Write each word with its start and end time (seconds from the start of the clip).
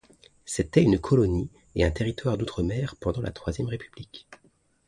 C'était 0.45 0.81
une 0.81 0.97
colonie 0.97 1.51
et 1.75 1.83
un 1.83 1.91
territoire 1.91 2.35
d'outre-mer 2.35 2.95
pendant 2.95 3.21
la 3.21 3.29
Troisième 3.29 3.67
République. 3.67 4.27